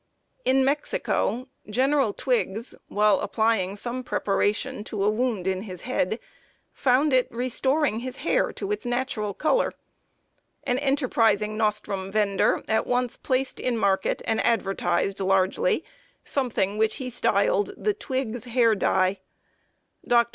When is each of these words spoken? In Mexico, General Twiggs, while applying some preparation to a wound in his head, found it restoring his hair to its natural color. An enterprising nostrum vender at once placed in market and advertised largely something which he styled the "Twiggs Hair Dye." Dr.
In 0.45 0.65
Mexico, 0.65 1.47
General 1.69 2.11
Twiggs, 2.11 2.73
while 2.87 3.19
applying 3.19 3.75
some 3.75 4.03
preparation 4.03 4.83
to 4.85 5.03
a 5.03 5.11
wound 5.11 5.45
in 5.45 5.61
his 5.61 5.81
head, 5.81 6.19
found 6.73 7.13
it 7.13 7.27
restoring 7.31 7.99
his 7.99 8.15
hair 8.25 8.51
to 8.53 8.71
its 8.71 8.83
natural 8.83 9.35
color. 9.35 9.73
An 10.63 10.79
enterprising 10.79 11.55
nostrum 11.55 12.11
vender 12.11 12.63
at 12.67 12.87
once 12.87 13.15
placed 13.15 13.59
in 13.59 13.77
market 13.77 14.23
and 14.25 14.43
advertised 14.43 15.19
largely 15.19 15.83
something 16.23 16.79
which 16.79 16.95
he 16.95 17.11
styled 17.11 17.69
the 17.77 17.93
"Twiggs 17.93 18.45
Hair 18.45 18.73
Dye." 18.73 19.19
Dr. 20.07 20.29